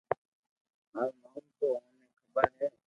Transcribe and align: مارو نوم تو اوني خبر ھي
مارو 0.93 1.11
نوم 1.21 1.45
تو 1.57 1.67
اوني 1.85 2.05
خبر 2.19 2.45
ھي 2.59 2.67